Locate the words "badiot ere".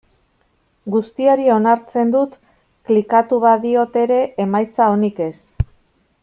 3.45-4.19